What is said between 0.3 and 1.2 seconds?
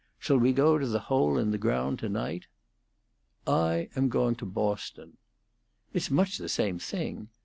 we go to the